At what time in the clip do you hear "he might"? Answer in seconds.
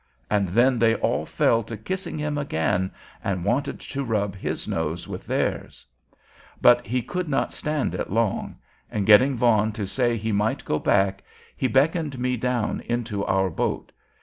10.17-10.65